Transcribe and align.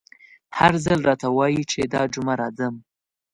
هر 0.57 0.73
ځل 0.85 0.99
راته 1.09 1.27
وايي 1.37 1.63
چې 1.71 1.79
دا 1.93 2.01
جمعه 2.13 2.35
راځم…. 2.41 2.75